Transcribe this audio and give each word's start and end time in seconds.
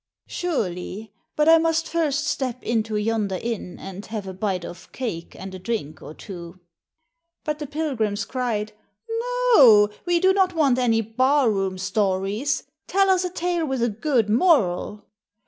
"Surely, 0.25 1.13
but 1.35 1.47
I 1.47 1.59
must 1.59 1.87
first 1.87 2.25
step 2.25 2.63
into 2.63 2.95
yonder 2.95 3.37
inn 3.39 3.77
and 3.79 4.03
have 4.07 4.25
a 4.25 4.33
bite 4.33 4.65
of 4.65 4.91
cake 4.91 5.35
and 5.37 5.53
a 5.53 5.59
drink 5.59 6.01
or 6.01 6.15
two." 6.15 6.59
But 7.43 7.59
the 7.59 7.67
pilgrims 7.67 8.25
cried," 8.25 8.71
No, 9.53 9.91
we 10.07 10.19
do 10.19 10.33
not 10.33 10.55
want 10.55 10.79
any 10.79 11.01
barroom 11.01 11.77
stories. 11.77 12.63
Tell 12.87 13.11
us 13.11 13.23
a 13.23 13.29
tale 13.29 13.67
with 13.67 13.83
a 13.83 13.89
good 13.89 14.27
moral." 14.27 15.05